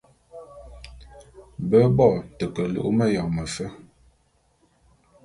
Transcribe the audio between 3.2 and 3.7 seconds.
mefe.